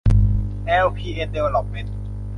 [0.65, 1.97] แอล พี เอ็น ดีเวลลอปเมนท์